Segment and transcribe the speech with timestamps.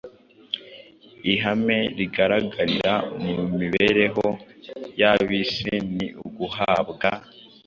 [1.33, 4.25] Ihame rigaragarira mu mibereho
[4.99, 7.07] y’ab’isi ni uguhabwa.